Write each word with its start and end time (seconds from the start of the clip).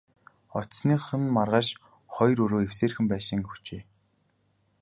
Очсоных 0.59 1.03
нь 1.21 1.31
маргааш 1.35 1.67
хоёр 2.13 2.37
өрөө 2.45 2.61
эвсээрхэн 2.67 3.05
байшин 3.09 3.39
өгчээ. 3.47 3.81